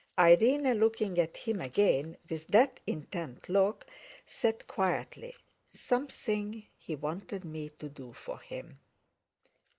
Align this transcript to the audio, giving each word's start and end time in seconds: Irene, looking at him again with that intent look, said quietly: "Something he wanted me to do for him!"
Irene, 0.17 0.73
looking 0.79 1.19
at 1.19 1.37
him 1.37 1.61
again 1.61 2.17
with 2.27 2.47
that 2.47 2.79
intent 2.87 3.47
look, 3.47 3.85
said 4.25 4.65
quietly: 4.65 5.35
"Something 5.71 6.65
he 6.75 6.95
wanted 6.95 7.45
me 7.45 7.69
to 7.77 7.87
do 7.87 8.11
for 8.11 8.39
him!" 8.39 8.79